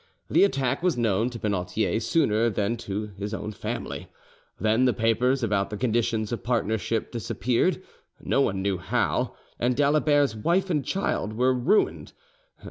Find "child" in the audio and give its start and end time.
10.83-11.33